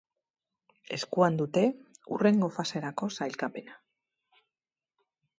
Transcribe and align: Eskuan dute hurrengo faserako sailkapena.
Eskuan 0.95 1.35
dute 1.41 1.61
hurrengo 2.15 2.49
faserako 2.55 3.09
sailkapena. 3.17 3.77